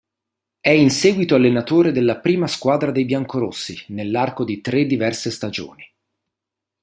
[0.59, 5.87] È in seguito allenatore della prima squadra dei biancorossi nell'arco di tre diverse stagioni.